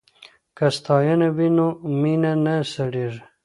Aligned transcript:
که 0.57 0.65
ستاینه 0.75 1.27
وي 1.35 1.47
نو 1.57 1.67
مینه 2.01 2.33
نه 2.43 2.55
سړیږي. 2.73 3.21